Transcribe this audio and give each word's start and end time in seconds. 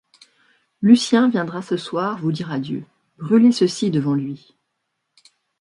Lucien 0.81 1.29
viendra 1.29 1.61
ce 1.61 1.77
soir 1.77 2.17
vous 2.17 2.31
dire 2.31 2.51
adieu, 2.51 2.83
brûlez 3.19 3.51
ceci 3.51 3.91
devant 3.91 4.15
lui... 4.15 4.55